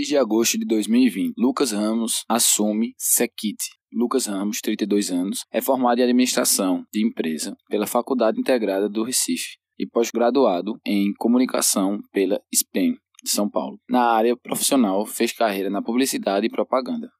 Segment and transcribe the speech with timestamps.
[0.00, 3.58] 6 de agosto de 2020, Lucas Ramos assume Sequit.
[3.92, 9.58] Lucas Ramos, 32 anos, é formado em administração de empresa pela Faculdade Integrada do Recife
[9.78, 13.78] e pós-graduado em comunicação pela SPEM de São Paulo.
[13.90, 17.10] Na área profissional, fez carreira na publicidade e propaganda.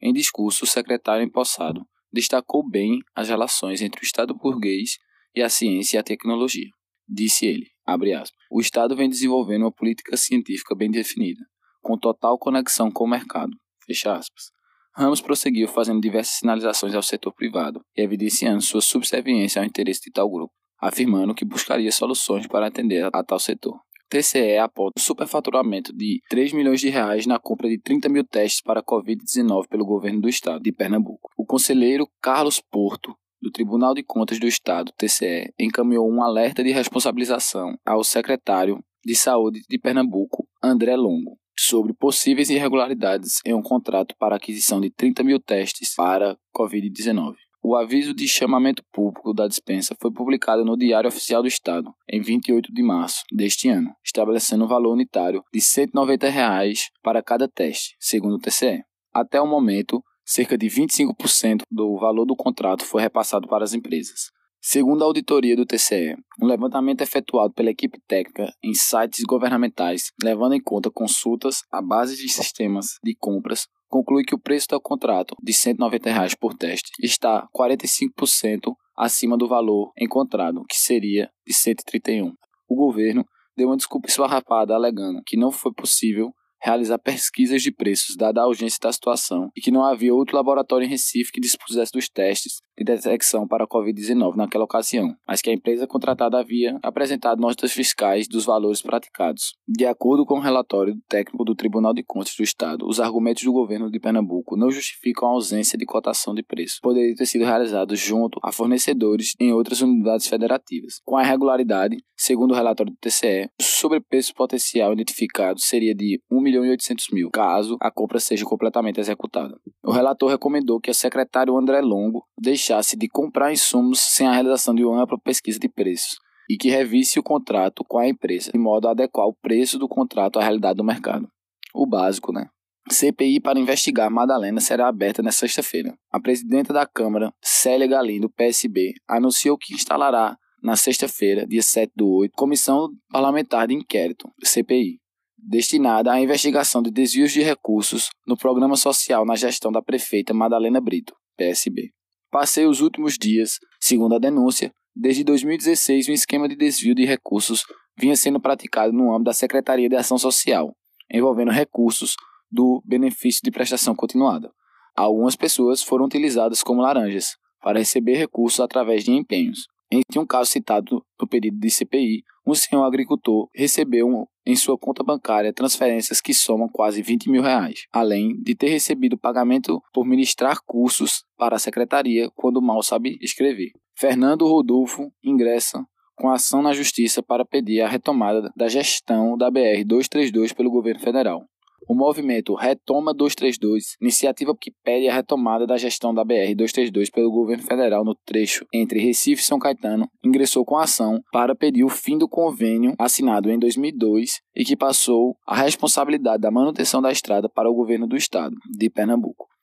[0.00, 4.98] Em discurso, o secretário empossado destacou bem as relações entre o Estado burguês
[5.34, 6.68] e a ciência e a tecnologia.
[7.08, 11.40] Disse ele, aspas, o Estado vem desenvolvendo uma política científica bem definida,
[11.84, 13.52] com total conexão com o mercado.
[13.86, 14.50] Fecha aspas.
[14.96, 20.10] Ramos prosseguiu fazendo diversas sinalizações ao setor privado e evidenciando sua subserviência ao interesse de
[20.10, 23.78] tal grupo, afirmando que buscaria soluções para atender a tal setor.
[24.08, 28.62] TCE aponta o superfaturamento de 3 milhões de reais na compra de 30 mil testes
[28.62, 31.30] para a Covid-19 pelo governo do estado de Pernambuco.
[31.36, 36.70] O conselheiro Carlos Porto do Tribunal de Contas do Estado, TCE, encaminhou um alerta de
[36.70, 44.14] responsabilização ao secretário de Saúde de Pernambuco, André Longo, sobre possíveis irregularidades em um contrato
[44.18, 47.34] para aquisição de 30 mil testes para Covid-19.
[47.66, 52.20] O aviso de chamamento público da dispensa foi publicado no Diário Oficial do Estado em
[52.20, 57.96] 28 de março deste ano, estabelecendo um valor unitário de 190 reais para cada teste,
[57.98, 58.82] segundo o TCE.
[59.14, 64.30] Até o momento, cerca de 25% do valor do contrato foi repassado para as empresas.
[64.66, 70.54] Segundo a auditoria do TCE, um levantamento efetuado pela equipe técnica em sites governamentais, levando
[70.54, 75.36] em conta consultas à base de sistemas de compras, conclui que o preço do contrato
[75.42, 82.32] de 190 reais por teste está 45% acima do valor encontrado, que seria de 131.
[82.66, 83.22] O governo
[83.54, 86.32] deu uma desculpa esfarrapada alegando que não foi possível
[86.64, 90.86] realizar pesquisas de preços, dada a urgência da situação, e que não havia outro laboratório
[90.86, 95.50] em Recife que dispusesse dos testes de detecção para a Covid-19 naquela ocasião, mas que
[95.50, 99.54] a empresa contratada havia apresentado notas fiscais dos valores praticados.
[99.66, 103.52] De acordo com o relatório técnico do Tribunal de Contas do Estado, os argumentos do
[103.52, 106.78] governo de Pernambuco não justificam a ausência de cotação de preço.
[106.82, 111.00] Poderia ter sido realizado junto a fornecedores em outras unidades federativas.
[111.04, 116.40] Com a irregularidade, segundo o relatório do TCE, o sobrepreço potencial identificado seria de 1
[116.40, 119.58] milhão e 800 mil, caso a compra seja completamente executada.
[119.82, 124.32] O relator recomendou que o secretário André Longo deixe deixasse de comprar insumos sem a
[124.32, 128.52] realização de uma ampla pesquisa de preços e que revisse o contrato com a empresa,
[128.52, 131.28] de modo a adequar o preço do contrato à realidade do mercado.
[131.74, 132.48] O básico, né?
[132.90, 135.94] CPI para investigar Madalena será aberta nesta sexta-feira.
[136.12, 142.08] A presidenta da Câmara, Célia Galindo, PSB, anunciou que instalará na sexta-feira, dia 7 do
[142.08, 144.98] 8, Comissão Parlamentar de Inquérito, CPI,
[145.38, 150.80] destinada à investigação de desvios de recursos no programa social na gestão da prefeita Madalena
[150.80, 151.90] Brito, PSB.
[152.34, 157.64] Passei os últimos dias, segundo a denúncia, desde 2016 um esquema de desvio de recursos
[157.96, 160.74] vinha sendo praticado no âmbito da Secretaria de Ação Social,
[161.08, 162.16] envolvendo recursos
[162.50, 164.50] do benefício de prestação continuada.
[164.96, 169.68] Algumas pessoas foram utilizadas como laranjas para receber recursos através de empenhos.
[169.92, 174.08] Em um caso citado no pedido de CPI, um senhor agricultor recebeu
[174.46, 179.18] em sua conta bancária transferências que somam quase 20 mil reais, além de ter recebido
[179.18, 183.72] pagamento por ministrar cursos para a secretaria quando mal sabe escrever.
[183.96, 185.84] Fernando Rodolfo ingressa
[186.16, 191.00] com ação na justiça para pedir a retomada da gestão da BR 232 pelo governo
[191.00, 191.44] federal.
[191.86, 197.62] O movimento Retoma 232, iniciativa que pede a retomada da gestão da BR-232 pelo governo
[197.62, 202.16] federal no trecho entre Recife e São Caetano, ingressou com ação para pedir o fim
[202.16, 207.70] do convênio assinado em 2002 e que passou a responsabilidade da manutenção da estrada para
[207.70, 209.53] o governo do estado de Pernambuco.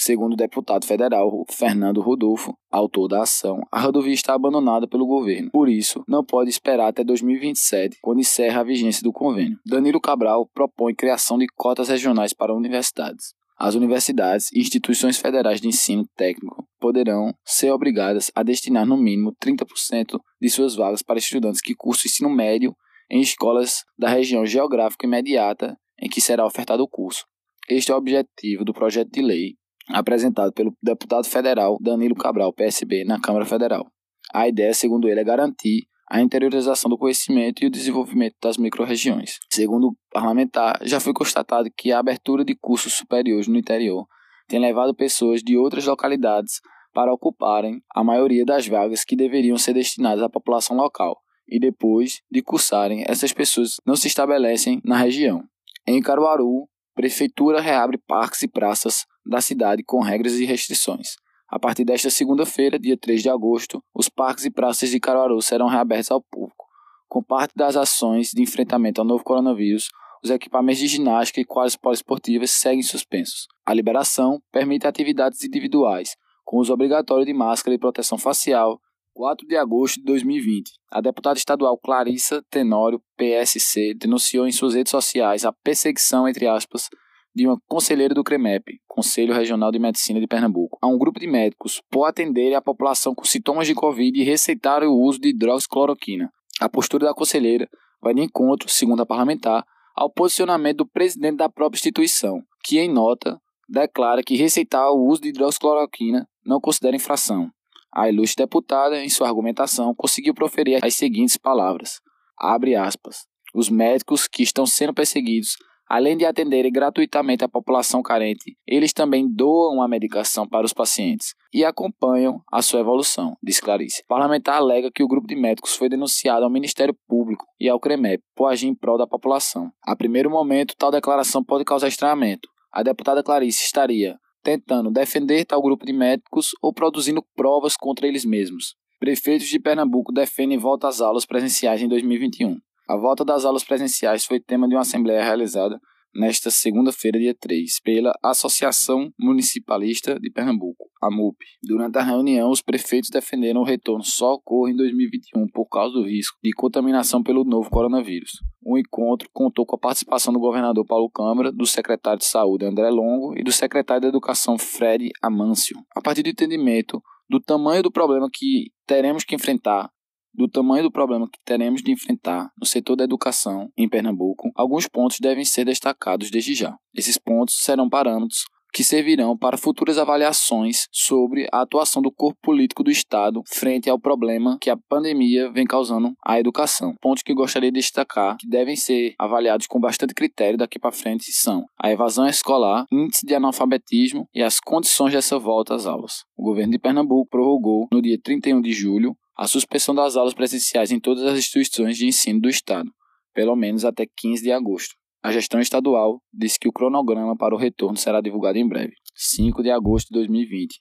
[0.00, 5.50] Segundo o deputado federal Fernando Rodolfo, autor da ação, a rodovia está abandonada pelo governo.
[5.50, 9.58] Por isso, não pode esperar até 2027, quando encerra a vigência do convênio.
[9.66, 13.34] Danilo Cabral propõe criação de cotas regionais para universidades.
[13.58, 19.34] As universidades e instituições federais de ensino técnico poderão ser obrigadas a destinar no mínimo
[19.42, 22.72] 30% de suas vagas para estudantes que cursam ensino médio
[23.10, 27.24] em escolas da região geográfica imediata em que será ofertado o curso.
[27.68, 29.56] Este é o objetivo do projeto de lei
[29.90, 33.86] apresentado pelo deputado federal Danilo Cabral, PSB, na Câmara Federal.
[34.32, 39.38] A ideia, segundo ele, é garantir a interiorização do conhecimento e o desenvolvimento das microrregiões.
[39.52, 44.06] Segundo o parlamentar, já foi constatado que a abertura de cursos superiores no interior
[44.46, 46.60] tem levado pessoas de outras localidades
[46.94, 52.22] para ocuparem a maioria das vagas que deveriam ser destinadas à população local, e depois
[52.30, 55.44] de cursarem, essas pessoas não se estabelecem na região.
[55.86, 56.66] Em Caruaru,
[56.98, 61.16] Prefeitura reabre parques e praças da cidade com regras e restrições.
[61.48, 65.66] A partir desta segunda-feira, dia 3 de agosto, os parques e praças de Caruaru serão
[65.66, 66.66] reabertos ao público.
[67.08, 69.88] Com parte das ações de enfrentamento ao novo coronavírus,
[70.22, 73.46] os equipamentos de ginástica e quadras poliesportivas seguem suspensos.
[73.64, 78.78] A liberação permite atividades individuais, com uso obrigatório de máscara e proteção facial,
[79.14, 80.70] 4 de agosto de 2020.
[80.92, 86.88] A deputada estadual Clarissa Tenório, PSC, denunciou em suas redes sociais a perseguição, entre aspas,
[87.38, 91.28] de uma conselheira do CREMEP, Conselho Regional de Medicina de Pernambuco, a um grupo de
[91.28, 96.32] médicos por atenderem a população com sintomas de Covid e receitarem o uso de hidroxicloroquina.
[96.60, 97.68] A postura da conselheira
[98.02, 99.64] vai de encontro, segundo a parlamentar,
[99.94, 105.20] ao posicionamento do presidente da própria instituição, que, em nota, declara que receitar o uso
[105.20, 107.48] de hidroxicloroquina não considera infração.
[107.94, 112.00] A ilustre deputada, em sua argumentação, conseguiu proferir as seguintes palavras:
[112.36, 113.28] abre aspas.
[113.54, 115.56] Os médicos que estão sendo perseguidos
[115.88, 121.34] Além de atenderem gratuitamente a população carente, eles também doam a medicação para os pacientes
[121.52, 124.02] e acompanham a sua evolução, diz Clarice.
[124.02, 127.80] O parlamentar alega que o grupo de médicos foi denunciado ao Ministério Público e ao
[127.80, 129.70] CREMEP por agir em prol da população.
[129.82, 132.48] A primeiro momento, tal declaração pode causar estranhamento.
[132.70, 138.24] A deputada Clarice estaria tentando defender tal grupo de médicos ou produzindo provas contra eles
[138.24, 138.74] mesmos.
[138.98, 142.58] Prefeitos de Pernambuco defendem volta às aulas presenciais em 2021.
[142.88, 145.78] A volta das aulas presenciais foi tema de uma assembleia realizada
[146.14, 151.36] nesta segunda-feira, dia 3, pela Associação Municipalista de Pernambuco, a MUP.
[151.62, 156.06] Durante a reunião, os prefeitos defenderam o retorno só ocorre em 2021 por causa do
[156.06, 158.30] risco de contaminação pelo novo coronavírus.
[158.64, 162.88] O encontro contou com a participação do governador Paulo Câmara, do secretário de Saúde André
[162.88, 165.76] Longo e do secretário de Educação Fred Amâncio.
[165.94, 169.90] A partir do entendimento do tamanho do problema que teremos que enfrentar
[170.38, 174.86] do tamanho do problema que teremos de enfrentar no setor da educação em Pernambuco, alguns
[174.86, 176.76] pontos devem ser destacados desde já.
[176.94, 182.84] Esses pontos serão parâmetros que servirão para futuras avaliações sobre a atuação do corpo político
[182.84, 186.94] do Estado frente ao problema que a pandemia vem causando à educação.
[187.00, 191.32] Pontos que gostaria de destacar que devem ser avaliados com bastante critério daqui para frente
[191.32, 196.24] são a evasão escolar, índice de analfabetismo e as condições dessa volta às aulas.
[196.36, 200.90] O governo de Pernambuco prorrogou no dia 31 de julho a suspensão das aulas presenciais
[200.90, 202.90] em todas as instituições de ensino do Estado,
[203.32, 204.96] pelo menos até 15 de agosto.
[205.22, 208.94] A gestão estadual disse que o cronograma para o retorno será divulgado em breve.
[209.14, 210.80] 5 de agosto de 2020.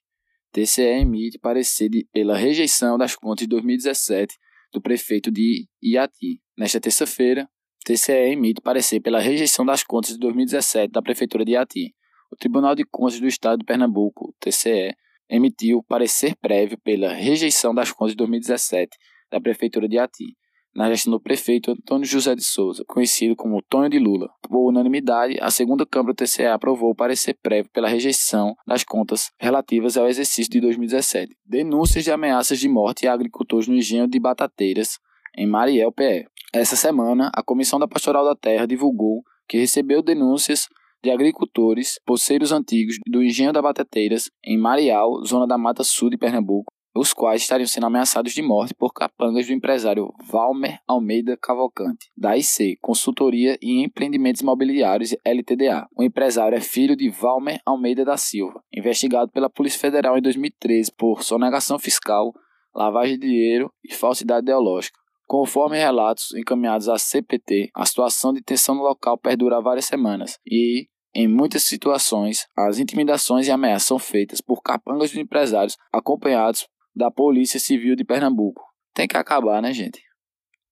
[0.52, 4.36] TCE emite parecer pela rejeição das contas de 2017
[4.74, 6.42] do prefeito de Iati.
[6.58, 7.48] Nesta terça-feira,
[7.86, 11.94] TCE emite parecer pela rejeição das contas de 2017 da prefeitura de Iati.
[12.32, 14.96] O Tribunal de Contas do Estado de Pernambuco, TCE,
[15.30, 18.98] emitiu parecer prévio pela rejeição das contas de 2017
[19.32, 20.36] da Prefeitura de Ati,
[20.78, 24.30] na gestão do prefeito Antônio José de Souza, conhecido como Tonho de Lula.
[24.44, 29.32] Por unanimidade, a segunda Câmara do TCE aprovou o parecer prévio pela rejeição das contas
[29.40, 31.36] relativas ao exercício de 2017.
[31.44, 35.00] Denúncias de ameaças de morte a agricultores no engenho de Batateiras,
[35.36, 36.28] em Mariel PE.
[36.54, 40.68] Essa semana, a Comissão da Pastoral da Terra divulgou que recebeu denúncias
[41.04, 46.18] de agricultores, poceiros antigos do Engenho da Batateiras, em Marial, zona da Mata Sul de
[46.18, 52.10] Pernambuco, os quais estariam sendo ameaçados de morte por capangas do empresário Valmer Almeida Cavalcante,
[52.18, 55.88] da IC, Consultoria e Empreendimentos Imobiliários LTDA.
[55.96, 60.92] O empresário é filho de Valmer Almeida da Silva, investigado pela Polícia Federal em 2013
[60.98, 62.34] por sonegação fiscal,
[62.76, 64.98] lavagem de dinheiro e falsidade ideológica.
[65.28, 70.88] Conforme relatos encaminhados à CPT, a situação de tensão no local perdura várias semanas e,
[71.14, 76.66] em muitas situações, as intimidações e ameaças são feitas por capangas de empresários acompanhados
[76.96, 78.64] da Polícia Civil de Pernambuco.
[78.94, 80.02] Tem que acabar, né, gente?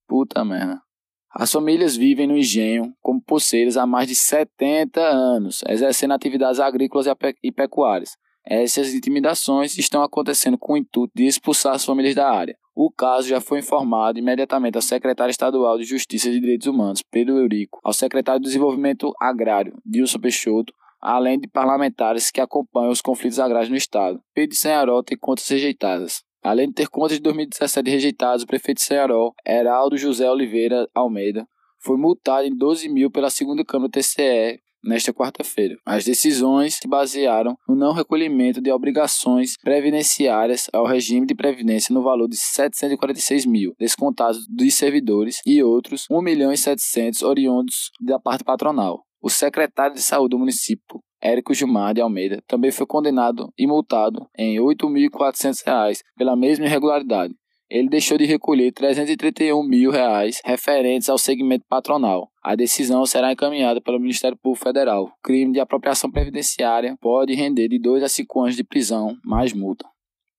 [0.08, 0.82] Puta merda.
[1.30, 7.08] As famílias vivem no engenho como poceiras há mais de 70 anos, exercendo atividades agrícolas
[7.44, 8.12] e pecuárias.
[8.48, 12.56] Essas intimidações estão acontecendo com o intuito de expulsar as famílias da área.
[12.76, 17.38] O caso já foi informado imediatamente ao secretário estadual de Justiça e Direitos Humanos, Pedro
[17.38, 23.40] Eurico, ao secretário de Desenvolvimento Agrário, Dilson Peixoto, além de parlamentares que acompanham os conflitos
[23.40, 24.20] agrários no estado.
[24.34, 26.24] Pedro de Senharol tem contas rejeitadas.
[26.44, 31.48] Além de ter contas de 2017 rejeitadas, o prefeito de Senharol, Heraldo José Oliveira Almeida,
[31.80, 35.76] foi multado em 12 mil pela segunda Câmara TCE nesta quarta-feira.
[35.86, 42.04] As decisões se basearam no não recolhimento de obrigações previdenciárias ao regime de previdência no
[42.04, 48.20] valor de 746 mil, descontados dos servidores, e outros 1 milhão e 700 oriundos da
[48.20, 49.04] parte patronal.
[49.22, 54.28] O secretário de saúde do município, Érico Gilmar de Almeida, também foi condenado e multado
[54.38, 57.34] em R$ 8.400 pela mesma irregularidade
[57.70, 62.30] ele deixou de recolher 331 mil reais referentes ao segmento patronal.
[62.44, 65.06] A decisão será encaminhada pelo Ministério Público Federal.
[65.06, 69.52] O crime de apropriação previdenciária pode render de 2 a 5 anos de prisão, mais
[69.52, 69.86] multa.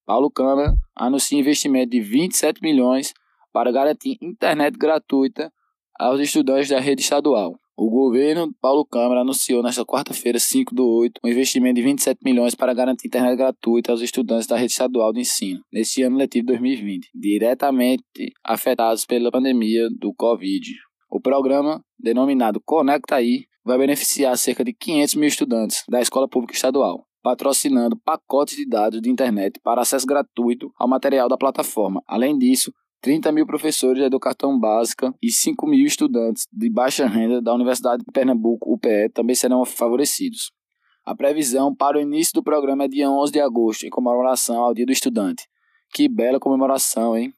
[0.06, 3.12] Paulo Câmara anuncia investimento de 27 milhões
[3.52, 5.52] para garantir internet gratuita
[5.98, 7.58] aos estudantes da rede estadual.
[7.78, 12.54] O governo Paulo Câmara anunciou nesta quarta-feira, 5 do 8, um investimento de 27 milhões
[12.54, 17.10] para garantir internet gratuita aos estudantes da rede estadual de ensino, neste ano letivo 2020,
[17.14, 20.72] diretamente afetados pela pandemia do Covid.
[21.10, 26.54] O programa, denominado Conecta Aí, vai beneficiar cerca de 500 mil estudantes da escola pública
[26.54, 32.02] estadual, patrocinando pacotes de dados de internet para acesso gratuito ao material da plataforma.
[32.08, 37.40] Além disso, 30 mil professores da educação básica e 5 mil estudantes de baixa renda
[37.40, 40.50] da Universidade de Pernambuco, UPE, também serão favorecidos.
[41.04, 44.74] A previsão para o início do programa é dia 11 de agosto, em comemoração ao
[44.74, 45.46] Dia do Estudante.
[45.94, 47.32] Que bela comemoração, hein?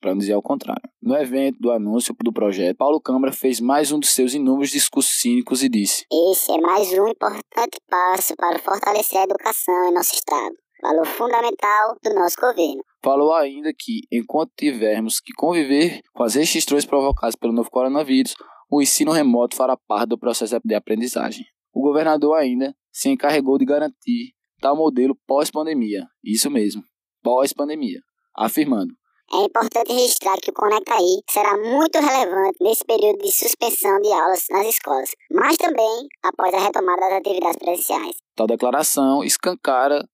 [0.00, 0.82] Para não dizer ao contrário.
[1.00, 5.20] No evento do anúncio do projeto, Paulo Câmara fez mais um dos seus inúmeros discursos
[5.20, 10.14] cínicos e disse: Esse é mais um importante passo para fortalecer a educação em nosso
[10.14, 12.82] Estado valor fundamental do nosso governo.
[13.02, 18.34] Falou ainda que, enquanto tivermos que conviver com as restrições provocadas pelo novo coronavírus,
[18.70, 21.46] o ensino remoto fará parte do processo de aprendizagem.
[21.72, 26.06] O governador ainda se encarregou de garantir tal modelo pós-pandemia.
[26.22, 26.82] Isso mesmo,
[27.22, 28.00] pós-pandemia,
[28.36, 28.94] afirmando:
[29.34, 34.12] é importante registrar que o Conecta Aí será muito relevante nesse período de suspensão de
[34.12, 38.16] aulas nas escolas, mas também após a retomada das atividades presenciais.
[38.36, 40.06] Tal declaração escancara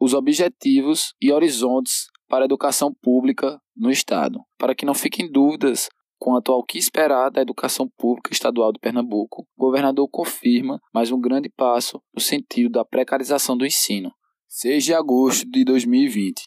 [0.00, 5.88] os objetivos e horizontes para a educação pública no Estado, para que não fiquem dúvidas
[6.18, 9.46] quanto ao que esperar da educação pública estadual de Pernambuco.
[9.56, 14.10] O governador confirma mais um grande passo no sentido da precarização do ensino.
[14.48, 16.42] 6 de agosto de 2020.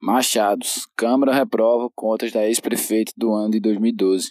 [0.00, 0.86] Machados.
[0.96, 4.30] Câmara reprova contas da ex-prefeita do ano de 2012.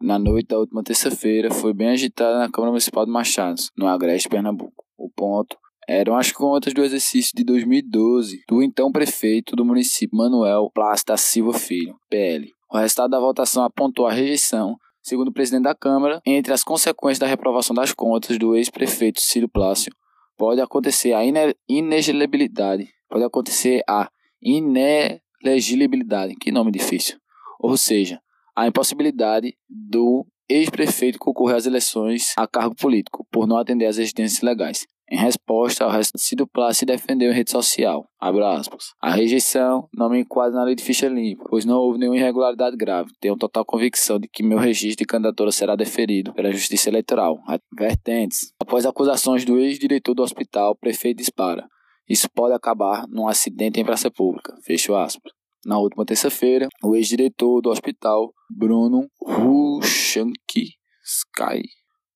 [0.00, 4.28] Na noite da última terça-feira, foi bem agitada na Câmara Municipal de Machados, no Agreste,
[4.28, 4.84] Pernambuco.
[4.98, 5.56] O ponto
[5.86, 10.70] eram as contas do exercício de 2012 do então prefeito do município Manuel
[11.06, 12.50] da Silva Filho, PL.
[12.70, 17.20] O resultado da votação apontou a rejeição, segundo o presidente da Câmara, entre as consequências
[17.20, 19.92] da reprovação das contas do ex-prefeito Círio Plácio,
[20.36, 21.22] pode acontecer a
[21.68, 24.10] inelegibilidade, pode acontecer a
[24.42, 27.16] inelegibilidade, que nome difícil,
[27.60, 28.20] ou seja,
[28.56, 34.42] a impossibilidade do ex-prefeito concorrer às eleições a cargo político por não atender às exigências
[34.42, 34.86] legais.
[35.08, 38.08] Em resposta ao resto do Plácio se defendeu em rede social.
[38.20, 42.76] A rejeição não me enquadra na lei de ficha limpa, pois não houve nenhuma irregularidade
[42.76, 43.12] grave.
[43.20, 47.38] Tenho total convicção de que meu registro de candidatura será deferido pela Justiça Eleitoral.
[47.72, 48.52] Vertentes.
[48.60, 51.68] Após acusações do ex-diretor do hospital, o prefeito dispara.
[52.08, 54.56] Isso pode acabar num acidente em praça pública.
[54.64, 55.32] Fecho aspas.
[55.64, 61.62] Na última terça-feira, o ex-diretor do hospital, Bruno Ruchanki Sky,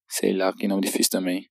[0.08, 1.44] sei lá que nome difícil também,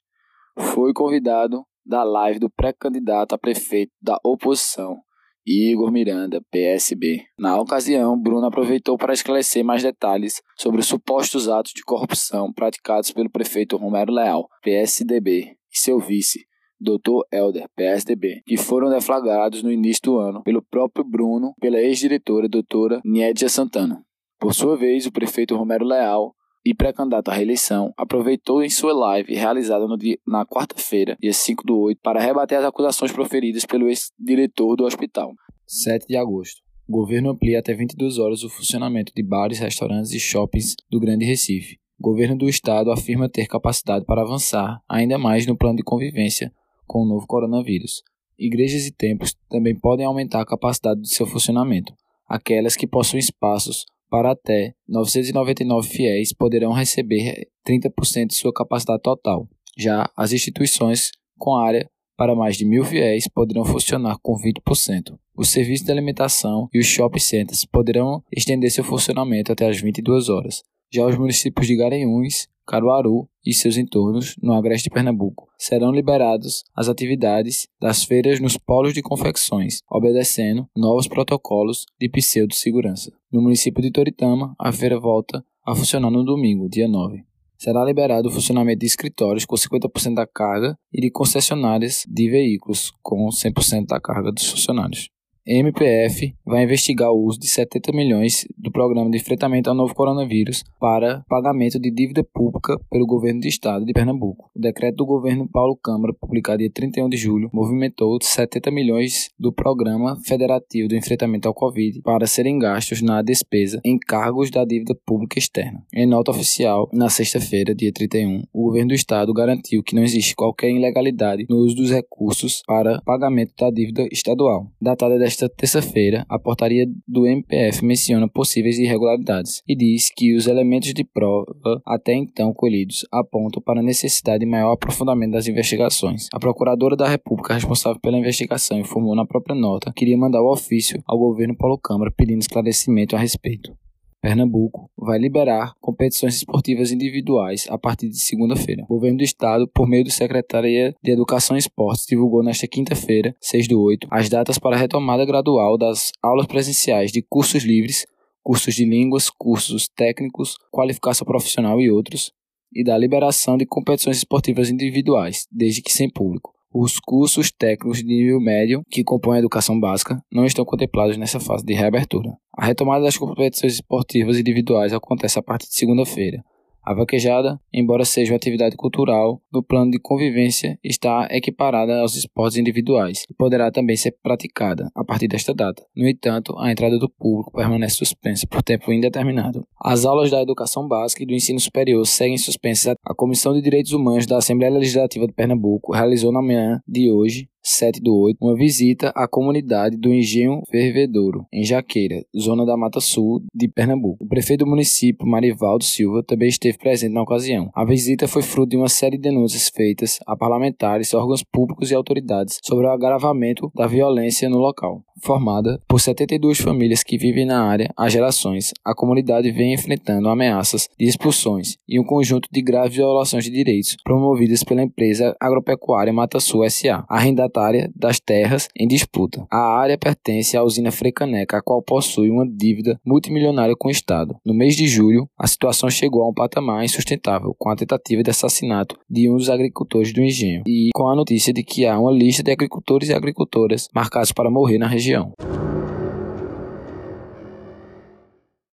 [0.59, 4.97] foi convidado da live do pré-candidato a prefeito da oposição,
[5.45, 7.23] Igor Miranda, PSB.
[7.39, 13.11] Na ocasião, Bruno aproveitou para esclarecer mais detalhes sobre os supostos atos de corrupção praticados
[13.11, 16.45] pelo prefeito Romero Leal, PSDB, e seu vice,
[16.79, 17.21] Dr.
[17.31, 23.01] Helder, PSDB, que foram deflagrados no início do ano pelo próprio Bruno pela ex-diretora doutora
[23.03, 24.03] Niedia Santana.
[24.39, 26.33] Por sua vez, o prefeito Romero Leal
[26.69, 31.75] e pré-candidato à reeleição, aproveitou em sua live realizada dia, na quarta-feira, dia 5 do
[31.79, 35.33] 8, para rebater as acusações proferidas pelo ex-diretor do hospital.
[35.65, 36.61] 7 de agosto.
[36.87, 41.25] O governo amplia até 22 horas o funcionamento de bares, restaurantes e shoppings do Grande
[41.25, 41.79] Recife.
[41.99, 46.53] O governo do estado afirma ter capacidade para avançar ainda mais no plano de convivência
[46.85, 48.03] com o novo coronavírus.
[48.37, 51.91] Igrejas e templos também podem aumentar a capacidade de seu funcionamento.
[52.27, 59.47] Aquelas que possuem espaços para até 999 fiéis poderão receber 30% de sua capacidade total.
[59.77, 65.17] Já as instituições com área para mais de mil fiéis poderão funcionar com 20%.
[65.37, 70.27] Os serviços de alimentação e os shopping centers poderão estender seu funcionamento até as 22
[70.27, 70.61] horas.
[70.91, 76.63] Já os municípios de Garanhuns, Caruaru e seus entornos, no agreste de Pernambuco, serão liberados
[76.75, 83.11] as atividades das feiras nos polos de confecções, obedecendo novos protocolos de pseudo-segurança.
[83.31, 87.23] No município de Toritama, a feira volta a funcionar no domingo, dia 9.
[87.57, 92.91] Será liberado o funcionamento de escritórios com 50% da carga e de concessionárias de veículos
[93.01, 95.09] com 100% da carga dos funcionários.
[95.51, 100.63] MPF vai investigar o uso de 70 milhões do programa de enfrentamento ao novo coronavírus
[100.79, 104.51] para pagamento de dívida pública pelo governo do estado de Pernambuco.
[104.55, 109.51] O decreto do governo Paulo Câmara, publicado dia 31 de julho, movimentou 70 milhões do
[109.51, 114.93] programa federativo do enfrentamento ao Covid para serem gastos na despesa em cargos da dívida
[115.03, 115.83] pública externa.
[115.91, 120.35] Em nota oficial, na sexta-feira, dia 31, o governo do estado garantiu que não existe
[120.35, 124.67] qualquer ilegalidade no uso dos recursos para pagamento da dívida estadual.
[124.79, 130.47] Datada desta Nesta terça-feira, a portaria do MPF menciona possíveis irregularidades e diz que os
[130.47, 136.27] elementos de prova até então colhidos apontam para a necessidade de maior aprofundamento das investigações.
[136.33, 140.51] A procuradora da República responsável pela investigação informou na própria nota que iria mandar o
[140.51, 143.73] ofício ao governo Paulo Câmara pedindo esclarecimento a respeito.
[144.21, 148.83] Pernambuco vai liberar competições esportivas individuais a partir de segunda-feira.
[148.83, 153.35] O governo do estado, por meio do Secretaria de Educação e Esportes, divulgou nesta quinta-feira,
[153.39, 158.05] 6 do 8, as datas para a retomada gradual das aulas presenciais de cursos livres,
[158.43, 162.33] cursos de línguas, cursos técnicos, qualificação profissional e outros,
[162.73, 166.58] e da liberação de competições esportivas individuais, desde que sem público.
[166.71, 171.39] Os cursos técnicos de nível médio, que compõem a educação básica, não estão contemplados nessa
[171.39, 172.37] fase de reabertura.
[172.55, 176.43] A retomada das competições esportivas individuais acontece a partir de segunda-feira,
[176.89, 182.57] a vaquejada, embora seja uma atividade cultural, no plano de convivência está equiparada aos esportes
[182.57, 185.85] individuais e poderá também ser praticada a partir desta data.
[185.95, 189.67] No entanto, a entrada do público permanece suspensa por tempo indeterminado.
[189.79, 192.95] As aulas da educação básica e do ensino superior seguem suspensas.
[193.05, 197.47] A Comissão de Direitos Humanos da Assembleia Legislativa de Pernambuco realizou na manhã de hoje
[197.69, 202.99] 7 do 8, uma visita à comunidade do Engenho Fervedouro, em Jaqueira, zona da Mata
[202.99, 204.23] Sul de Pernambuco.
[204.23, 207.69] O prefeito do município, Marivaldo Silva, também esteve presente na ocasião.
[207.75, 211.95] A visita foi fruto de uma série de denúncias feitas a parlamentares, órgãos públicos e
[211.95, 215.03] autoridades sobre o agravamento da violência no local.
[215.21, 220.87] Formada por 72 famílias que vivem na área há gerações, a comunidade vem enfrentando ameaças
[220.97, 226.39] de expulsões e um conjunto de graves violações de direitos promovidas pela empresa agropecuária Mata
[226.39, 227.58] Sul SA, arrendatária
[227.95, 229.45] das terras em disputa.
[229.51, 234.35] A área pertence à usina Frecaneca, a qual possui uma dívida multimilionária com o Estado.
[234.45, 238.29] No mês de julho, a situação chegou a um patamar insustentável, com a tentativa de
[238.29, 242.11] assassinato de um dos agricultores do engenho e com a notícia de que há uma
[242.11, 245.33] lista de agricultores e agricultoras marcados para morrer na região.